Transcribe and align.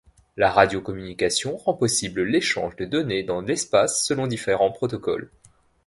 La 0.35 0.49
radiocommunication 0.49 1.57
rend 1.57 1.75
possible 1.75 2.23
l'échange 2.23 2.75
de 2.75 2.85
données 2.85 3.21
dans 3.21 3.41
l'espace 3.41 4.03
selon 4.03 4.25
différents 4.25 4.71
protocoles. 4.71 5.29